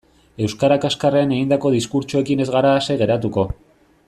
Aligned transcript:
Euskara 0.45 0.77
kaxkarrean 0.85 1.35
egindako 1.35 1.73
diskurtsoekin 1.77 2.43
ez 2.47 2.51
gara 2.57 2.75
ase 2.79 3.01
geratuko. 3.05 3.49